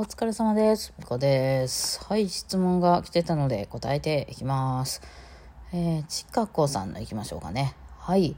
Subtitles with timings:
[0.00, 0.94] お疲れ様です。
[0.98, 2.02] みこです。
[2.08, 5.02] はい、質問が来てたので答えていきます。
[5.74, 7.74] えー、ちかこさんの行きましょうかね。
[7.98, 8.34] はい。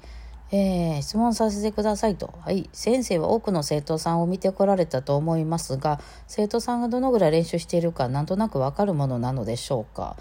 [0.50, 2.34] えー、質問させてくださいと。
[2.40, 2.68] はい。
[2.72, 10.16] 先生は多くの生徒さんを見てこられたと思いますが、生徒さんがどのぐらい練習しているかなんとなくわかるものなのでしょうか。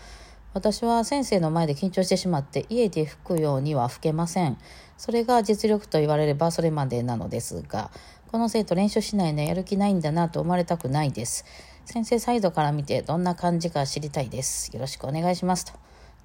[0.53, 4.57] 私は先生の前で緊張してしまって家で吹くようには吹けません。
[4.97, 7.89] それが実力と言われればそれまでなのですが、
[8.31, 11.43] この生徒練習しないね、やる気ないんだなと思われたくないです。
[11.83, 14.73] 先生サイドから見てどんな感じか知りたいです。
[14.73, 15.73] よろしくお願いしますと。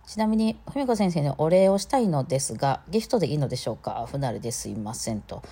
[0.06, 4.06] ちなみに、ふみこ先生にお礼をしたいのですが、ギフトでいいのでしょうか？
[4.08, 5.42] 不慣れですいませんと。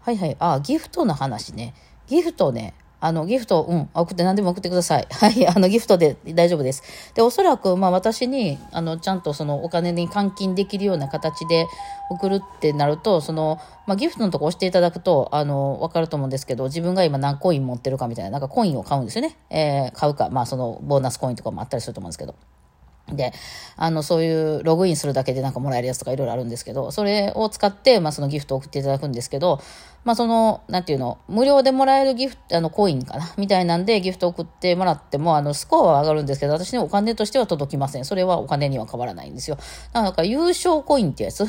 [0.00, 0.36] はいはい。
[0.38, 1.74] あ、ギフトの話ね。
[2.06, 2.72] ギフトね。
[3.00, 5.06] あの、ギフト、うん、送って何でも送ってください。
[5.10, 6.82] はい、あの、ギフトで大丈夫です。
[7.14, 11.66] で、おそらく、まあ、私に、あの、ちゃんとそのお金に換金できるような形で
[12.10, 19.36] 送るってなると、その、まあ、ギフトのとこ押していただくと、あの、わかると思うんですけど、自分が今何コイン持ってるかみたいな、なんかコインを買うんですよね。
[19.48, 22.34] えー、買うか、まあ、その、ボーナスコインとかもあったりすると思うんですけど。
[23.16, 23.32] で、
[23.76, 29.60] あの、そういうログインするだけでなんかもらえるやつとかいろいろあるんですけど、それを使って、まあそのギフトを送っていただくんですけど、
[30.04, 38.04] まあその、なんていうの、無料でもらえるギフト、あの、コインかなみたいなんでギフト送ってもらっても、あの、スコアは上がるんですけど、私のお金としては届きません。
[38.04, 39.58] それはお金には変わらないんですよ。
[39.92, 41.46] なんか優勝コインってやつ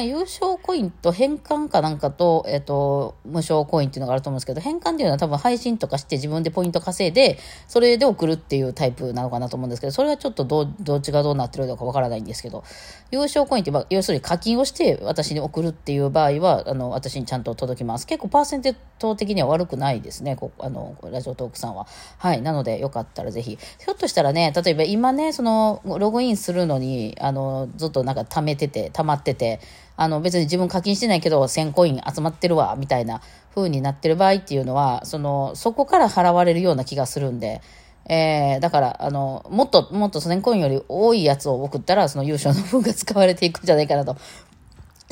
[0.00, 12.64] 優勝コインと返還かなんかと、えっ、と、無償コインっていうのがあると思うんですけど、返還っていうのは多分配信とかして自分でポイント稼いで、それで送るっていうタイプなのかなと思うんですけど、それはちょっとどどっちがどうなってるのかわからないんですけど、
[13.10, 18.06] 優勝コインって、まあ、要するに課金をして私に送るっていう場合は、あの、私にちゃんと届きます。
[18.06, 18.62] 結構パーセン
[18.98, 21.86] ト的には悪くないですね、こあの、ラジオトークさんは。
[22.18, 22.40] はい。
[22.40, 23.50] なので、よかったらぜひ。
[23.50, 29.60] ひょっとしたらね、例えば今ね、その、ログインするのに、あの、ずっとなんか貯めてて、溜まってて、
[30.02, 33.22] あの別に自分課金してないけど1000コイン集まってるわみたいな
[33.54, 37.60] 風になってる場合っていうのはそのそこから払われるような気がするんで、
[38.08, 44.16] えー、だからあのもっともっと1000コインより多いやつを送ったらその優勝の分が使われていくんじゃないかなと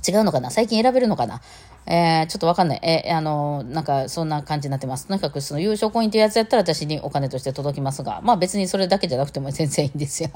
[0.06, 0.50] 違うのかな？
[0.50, 1.40] 最近選べるのかな？
[1.86, 2.80] えー、ちょっとわかんない。
[2.82, 5.06] えー、あの、なんか、そんな感じになってます。
[5.06, 10.30] とにかく、その優勝コインというやつやったら私にお金として届きますが、まあ別にそれだけじゃなくても全然いいんですよ。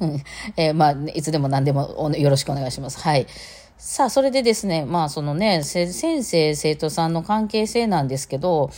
[0.00, 0.22] うん。
[0.56, 2.98] えー、まあ、いつでも何でもよろしくお願いします。
[3.00, 3.26] はい。
[3.80, 5.92] さあ、それでですね、まあそのね、先
[6.24, 8.72] 生、生徒さんの関係性なんですけど、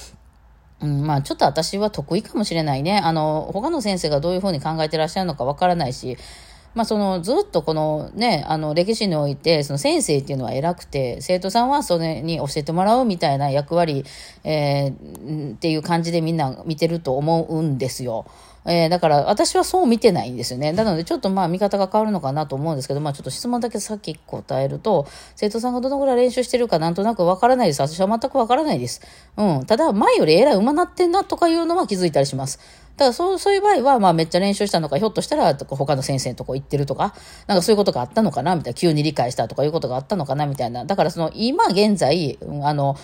[0.83, 2.99] うん、まあちょっと私は得意かもしれないね。
[2.99, 6.19] あの、他の先生がどういうふうに考えてらっしゃるのかわからないし、
[6.75, 14.05] まあそのずっとこのね、あの歴史において、その先生っていうのは偉くて、生徒さんはそれに教えてもらうみたいな役割、
[14.45, 18.27] えー、っていう感じでみんな見てると思うんですよ。
[18.67, 20.73] えー、だから私はそう見てないんですよね。
[20.73, 25.07] なのでちょっとまあ見方が変わるのかなと思うんですけど、まあちょっと質問だけさっき答えると、
[25.37, 27.81] 生徒さんがどのぐらい練習してるかなんとなくわからないです。
[27.81, 29.01] 私は全くわからないです。
[29.37, 29.67] うん。
[29.67, 32.61] ただ前よりえらい馬なってんなとかいうのは気づいたりします。
[33.01, 37.15] ただそう、そういう場合は、まあめっちゃ練習したのか、ひょっとしたら、他の先生のとこ行ってるとか、
[37.47, 40.85] なんかそういうことがあったのかな、みたいな、急に理解したとかいうことがあったのかな、みたいな。
[40.85, 42.97] だからその、今現在、あの、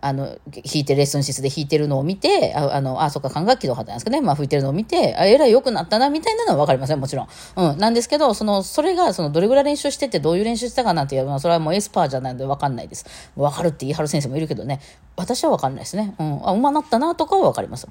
[0.00, 0.38] あの、弾
[0.74, 4.20] いて、レッスン室で弾いてるのを見て、ああの、あ、そっか、管楽器の方なんですかね。
[4.20, 7.28] まあ、吹いてるのを見て、あ、えらい良くなったな、みたいなのはわかりません、もちろん。
[7.56, 7.78] うん。
[7.78, 13.04] なんですけど、その、それが、その、どれぐらい練習してて、どういう練習したかなんていうのは、それはもうエスパーじゃないのでわかんないです。
[13.36, 14.80] わかるって言い張る先生もいるけどね。
[15.16, 16.14] 私はわかんないですね。
[16.18, 16.48] うん。
[16.48, 17.88] あ、うまなったな、とかはわかります。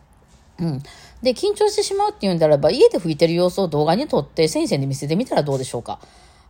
[0.59, 0.81] うん。
[1.21, 5.99] で、緊張してしまうっていうんであれば、家で吹いてる様子を動画に撮って先生に見せてみたらどうでしょうか。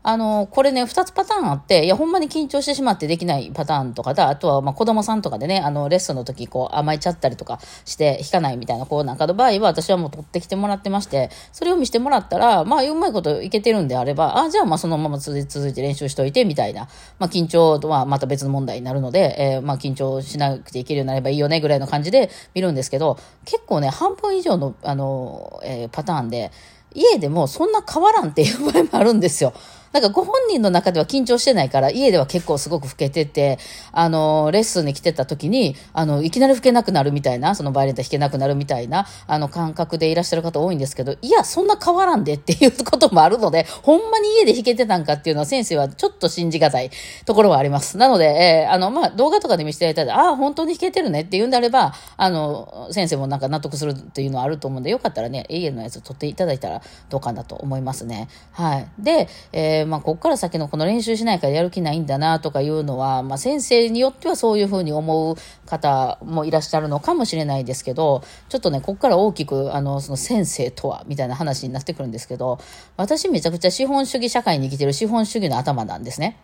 [0.07, 16.88] あの、これね、二つパターンあって、いや、ほんまに緊張してしまってできないパターンとかだ、あとは、まあ、子供さんとかでね、あの、レッスンの時、こう、甘えちゃったりとかして弾かないみたいな子なんかの場合は、私はもう取ってきてもらってまして、それを見せてもらったら、まあ、うまいこといけてるんであれば、あ、じゃあ、まあ、そのまま続いて練習しといて、みたいな。
[17.19, 26.53] まあ、緊張とはまた別の問題になるので、えー、まあ、緊張しなくていけるようになればいいよね、ぐらいの感じで見るんですけど、結構ね、半分以上の、あの、えー、パターンで、
[26.94, 29.53] 家でもそんな変わらんっていう場合もあるんですよ。
[29.91, 33.59] なんかご本人の中では緊張してないから、家では結構すごく老けてて、
[33.91, 46.91] あの、レッスンに来てた時に、あの、いきなり老けなくなるみたいな、そのバイオリン弾けなくなるみたいな、あの、感覚でいらっしゃる方多いんですけど、いや、そんな変わらんでっていうこともあるので、ほんまに家で弾けてたんかっていうのは先生はちょっと信じがたい
[47.25, 47.97] ところはあります。
[47.97, 58.27] なので、えー、あの、まあ、動画とかで見せていただいたら、ああ、本当に弾けてるねっていうんであれば、あの、先生もなんか納得するっていうのはあると思うんで、よかったらね、家のやつ撮っていただいたらどうかなと思いますね。
[58.51, 58.88] はい。
[59.00, 65.35] で、えー、まあ、こっから先のこの練習しないからやる気ないんだなとかいうのは、まあ、先生によってはそういうふうに思う
[65.65, 72.59] 方もいらっしゃるのかもしれないですけど、ちょっとね、こっから大きく、あの、その先生とは、みたいな話になってくるんですけど、
[72.95, 76.38] 私めちゃくちゃ資本主義社会に生きてる資本主義の頭なんですね。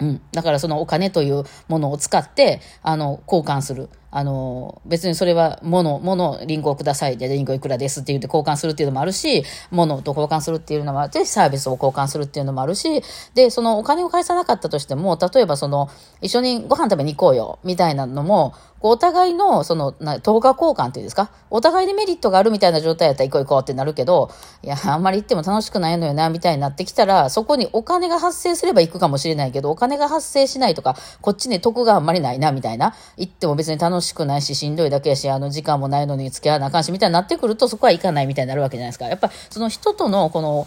[0.00, 0.20] うん。
[0.32, 3.88] だからそのお金というものを使って、あの、交換する。
[4.10, 13.02] あの、別にそれは物、物、リンゴをくださいで、リンゴいくらですって言って交換するっていうのもあるし、物と交換するっていうのもあって、サービスを交換するっていうのもあるし、
[13.34, 15.90] で、そのお金を返さなかったとしても、例えばその、
[16.22, 21.32] 一緒にご飯食べに行こうよ、みたいなのも、お互いの、その、な、等価交換っていうんですか？
[21.50, 24.30] お互いにメリットがあるみたいな状態やったら行こう行こうってなるけど、
[24.62, 32.94] いや、あんまり行っても楽しくないのよな、みたいになってきたら、そこにお金が発生すれば行くかもしれないけど、お金が発生しないとか、こっちに得があんまりないな、みたいな。
[33.16, 39.06] 行っても別に楽ししくないし、しんどいだけやし、あの、時間もないのに付き合わなあかんし、みたいになってくると、そこは行かないみたいになるわけじゃないですか。
[39.06, 40.66] やっぱ、その人との、この、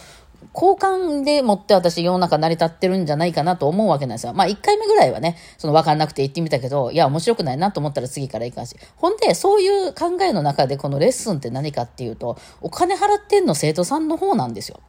[0.53, 4.33] 交換でもって私世の中成り立ってるんじゃないかなと思うわけなんですよ。
[4.33, 8.75] まあ1回目ぐらいはね、その分かんなくて行ってみたけど、いや面白くないなと思ったら次から行かんし。
[8.97, 14.79] ほんで、そういう考えの中でこのレッスンって何かっていうと、お金払ってんの生徒さんの方なんですよ。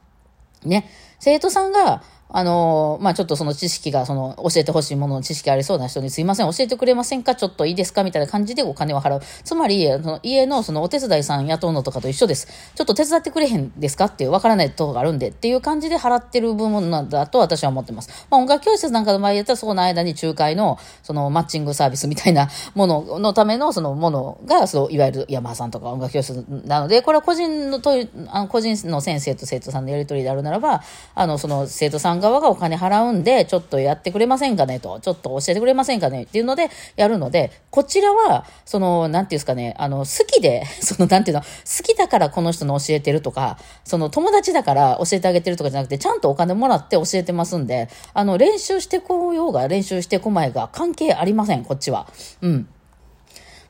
[0.64, 0.88] ね。
[1.18, 2.02] 生徒さんが、
[2.34, 9.22] あの、まあ、ちょっとその知識が、その、教えてほしいものの知識ありそうな人に、すいません、教えてくれませんかちょっといいですかみたいな感じでお金を払う。
[9.44, 12.48] つまり、の家のそのお手伝いさん雇うのとかと一緒です。
[12.74, 18.26] ちょっと手伝ってくれへんですかっていう、わからないとこがあるんで、っていう感じで払ってる部分なんだと私は思ってます。
[18.30, 27.90] まあ、音楽教室なんかの場合やったら、そこの間に仲介の、その、マッチングサービスみたいなもののための、そのものが、そう、いわゆる山田さんとか音楽教室なので、これは個人のと、
[28.28, 30.82] あの個人の先生と生徒さんのやり取りであるならば、
[31.14, 41.48] あの、その生徒さん側がお金払うんで、ちょっとやってくれませんかねと、ちょっと教えてくれませんかねっていうのでやるので、こちらは、その、なんていうんですかね、あの、好きで、 その、なんていうの、好
[41.82, 52.06] きだからこの人の教えてるとか、その友達だから教えてあげてるとかじゃなくて、ちゃんとお金もらって教えてますんで、あの、練習してこようが練習してこまいが関係ありません、こっちは。
[52.40, 52.68] うん。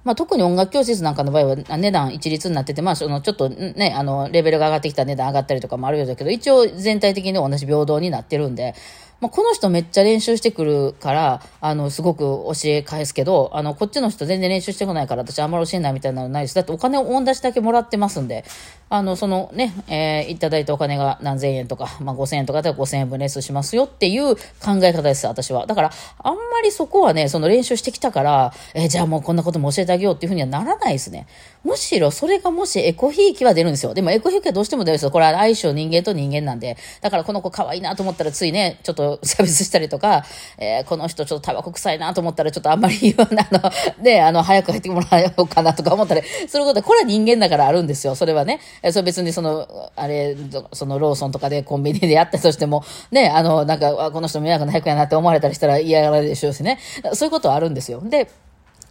[0.05, 8.75] まあ、特に音楽教室なんかの場合は値段一律になってて、まあ、そのちょっとね、あの、レベルが上がってきた値段上がったりとかもあるようだけど、一応全体的に同じ平等になってるんで、
[9.23, 16.57] まあ、この人めっちゃ練習してくるから、あの、すごく教え返すけど、あの、こっちの人全然練習してこないから、私あんまり教えないみたいなのないです。
[16.57, 18.45] だってお金を恩出しだけもらってますんで、
[18.93, 25.67] あの、そのね、えー、いただいたお金が何千円とか、まあ、5000円とかで5000円分レッスしますよっていう考え方です、私は。
[25.67, 31.27] だから、あんまりそこはね、その練習してきたから、えー、じゃあもうこんなことも教えてあげようっていうふうにはならないですね。
[31.65, 33.95] むしろ、それがもしエコひいきは出るんですよ。
[33.95, 35.11] でもエコひいきはどうしても出るんですよ。
[35.11, 36.77] これは相性人間と人間なんで。
[37.01, 40.27] だからこの子可愛いなと思ったらついね、ちょっとサービスしたりとか、
[40.59, 45.07] えー、この人ちょっとタバコ臭いなと思ったらちょっとあんまり言わな、あの、ね、あの、早く入ってもら
[45.39, 48.15] おうかなとか思ったりすることは、これは人間だからあるんですよ。
[48.15, 48.61] それはね。
[48.83, 50.37] え、それ別にその、あれ、
[50.73, 56.79] そのローソンとかでコンビニでやったとしても、ね、あの、なんか、この人迷惑な役やなって思われたりしたら嫌がられるでしょうしね。
[57.15, 58.01] そういうことはあるんですよ。
[58.01, 58.29] で、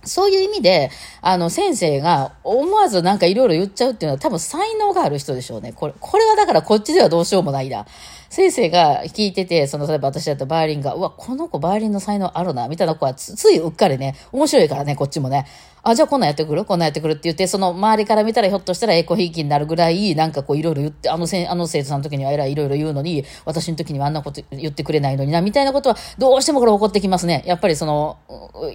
[0.04, 0.90] そういう意味で、
[1.22, 5.74] あの、先生が思わずなんかいろいろ言っちゃうっていうのは多分才能がある人でしょうね。
[5.74, 7.86] これ、これはだからこっちではどうしようもないな。
[8.32, 15.46] 先生が聞いてて、その、例えば私だったバイオリンが、うわ、この子バイオリンの才能あるな、みたいな子はつ、ついうっかりね、面白いからね、こっちもね。
[15.84, 16.64] あ、じゃあこんなんやってくる？
[16.64, 27.44] こんなんやってくるって言って、その周りから見たらひょっとしたらエコひいきになるぐらい、なんかこういろいろ言って、あのせあの生徒さんの時にはえらいいろいろ言うのに、私の時にはあんなこと言ってくれないのにな、みたいなことは、どうしてもこれ起こってきますね。
[27.48, 28.20] やっぱりその、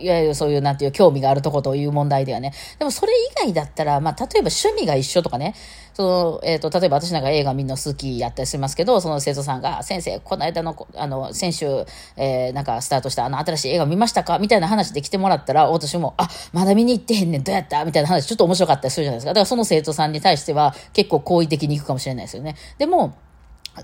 [0.01, 2.53] いわゆるそういうなんていう興味があるとこという問題ではね。
[2.81, 5.55] でもそれ以外だったら、まあ例えば趣味が一緒とかね、
[5.97, 11.87] その、えっ、ー、と、例えば私なんか映画みんな好きやったりしますけど、その生徒さんが、先生、この間の、あの、先週、
[12.19, 19.31] えー、なんかスタートしたあの新しい映画見ましたかみたいな話で来てもらったら、私も、あ、まだ見に行ってへんねん、どうやったみたいな話、ちょっと面白かったりするじゃないですか。
[19.31, 22.57] だからその生徒さんに対しては、結構好意的に行くかもしれないですよね。
[22.77, 23.15] でも、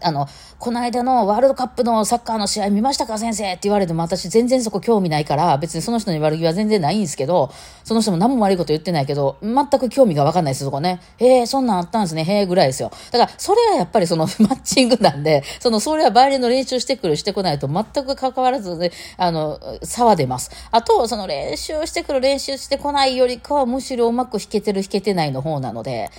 [0.01, 0.27] あの、
[0.59, 3.51] この間のワールドカップのサッカーの試合見ましたか先生？
[3.51, 7.51] って言われても私全然そこ興味ないから別にその人に悪気は全然ないんですけど、
[7.85, 11.01] その人も何も悪いこと言ってないけど、全く興味がわかんないです、そこね。
[11.19, 12.25] へえ、そんなんあったんですね。
[12.25, 12.91] へえ、ぐらいですよ。
[13.11, 20.51] だから、それはやっぱりその マッチングなんで、その、それはバイオリンの練習してくる、してこないと全く関わらずね、あの、差は出ます。
[20.71, 26.11] あと、その練習してくる、練習してこないよりかはむしろうまく弾けてる、弾けてないの方なので、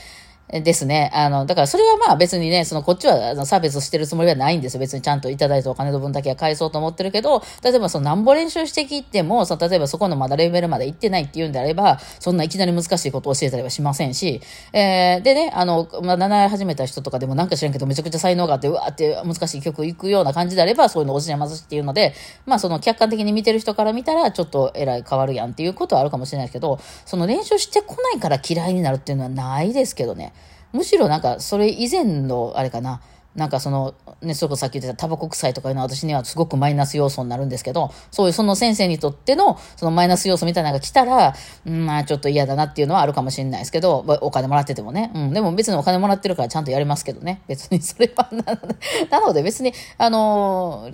[0.50, 1.10] ですね。
[1.14, 4.80] あの、だからそれはまあ別にね、そのこっちはあの差別してるつもりはないんですよ。
[4.80, 14.42] 別にちゃんといただいたお金の分だけは返そうと思ってるけど、例えばそのなんぼ練習してきても、その例えばそこのまだレベルまで行ってないっていうんであれば、そんないきなり難しいことを教えたりはしませんし、
[14.74, 22.14] えー、でね、あの、まあ、習い始めた人とかでもなんか知らんけどめちゃくちゃ才能があって、うわーって難しい曲行くような感じであれば、そういうのを教えますっていうので、
[22.46, 30.34] まあその客観的に見てる人から見たら、ちょっと偉い変わるやんっていうことはあるかもしれないですけど、その練習してこないから嫌いになるっていうのはないですけどね。
[30.74, 33.00] むしろなんかそれ以前のあれかな。
[33.36, 41.34] なんかその、ね、それこそさっき言ってたタバコ臭いとかいうのは私にはすごくマイナス要素になるんですけど、そういうその先生にとってのそのマイナス要素みたいなのが来たら、
[41.66, 45.12] うん、まあちょっと嫌だなっていうのはあるかもしれないですけど、お金もらっててもね。
[45.16, 47.42] うん、でも別にお金もらってるからちゃんとやりますけどね。
[47.48, 48.76] 別にそれはなので、
[49.10, 50.90] なので別に、あの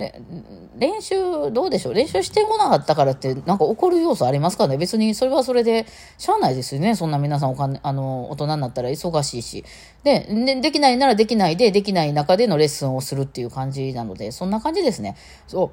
[0.78, 1.94] 練習どうでしょう？
[1.94, 4.78] 練習してこなかったからってなんか怒る要素ありますかね？
[4.78, 6.96] 別にそれはそれでしゃあないですよね。
[6.96, 9.64] そんな皆さんお金、あの、大人になったら忙しいし。
[10.02, 15.16] で、ね、できないならできないで、できない中でのレッスンをするっていう感じなので、そんな感じですね。
[15.46, 15.72] そ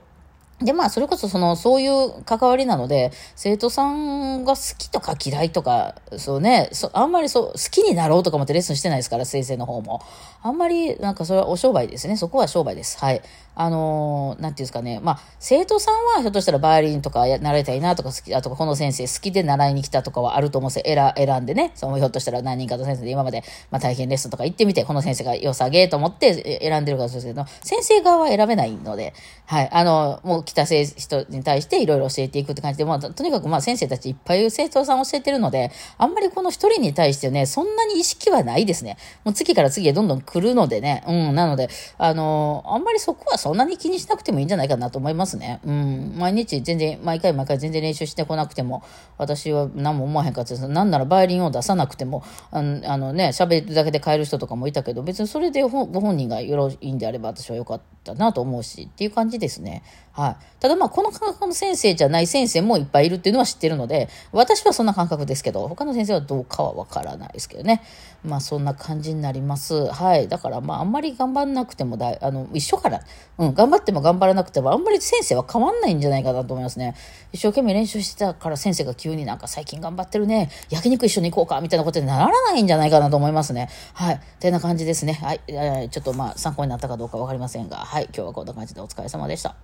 [0.62, 0.66] う。
[0.66, 10.02] で、まあ、それこそ、その、そういう関わりなので、生徒さんが好きとか嫌いとか、そうね、そあんまりそう、好きになろうとか思ってレッスンしてないですから、先生の方も。
[10.42, 12.18] あんまり、なんかそれはお商売ですね。
[12.18, 12.98] そこは商売です。
[12.98, 13.22] はい。
[13.60, 15.00] あのー、なんていうんですかね。
[15.02, 21.14] まあ、生徒さんはひょっとしたらバイオリンとかや習いたいなとか好き、あとこの先生好きで習いに来たとかはあると思うんですよ。
[21.18, 21.72] 選んでね。
[21.74, 29.16] そのひょっとしたら何人かの先生で今まで、まあ、体験レッスンとか行ってみて、この先生が良さげと思って選んでるからそうですけど、先生側は選べないので、
[29.48, 29.70] はい。
[29.72, 38.98] あの、もう来た人に対していろいろ教えていくって感じで、まあ、とにかくまあ先生たちいっぱい生徒さん教えてるので、あんまりこの一人に対してね、そんなに意識はないですね。
[39.24, 45.62] もう次から次へどんどん来るのでね、うん、なので、あの、あんまりそこはそそんなに気にしなくてもいいんじゃないかなと思いますね。
[45.66, 48.84] うん、毎日全然、毎回毎回全然練習してこなくても、
[49.18, 50.68] 私は何も思わへんかったです。
[50.68, 59.82] なんならバイオリンを出さなくても、あのあのね、喋るだけで変える人とかもいたけど、別にそれでご本人がよろいいんであれば私は良かったなと思うし、っていう感じですね。
[60.12, 60.36] はい。
[60.60, 67.84] ただまあ、この感覚の先生じゃない先生もいっぱいいるっていうのは知ってるので、私はそんな感覚ですけど、他の先生はどうかはわからないですけどね。
[68.26, 69.86] まあ、そんな感じになります。
[69.92, 70.28] はい。
[70.28, 73.02] だからまあ、あんまり頑張んなくてもだい、あの、一緒から、
[73.38, 76.96] うん、頑張っても頑張らなくても、あんまり先生は変わんないんじゃないかなと思いますね。
[77.32, 83.70] 一生懸命練習してたから先生が急になんか最近頑張ってるね、焼肉一緒に行こうか、みたいなことにならないんじゃないかなと思いますね。
[83.94, 84.20] はい。
[84.40, 85.14] てな感じですね。
[85.14, 85.90] はい。
[85.90, 88.06] ちょっとまあ、参考になったかどうかわかりませんが、はい。
[88.06, 89.56] 今日はこんな感じでお疲れ様でした。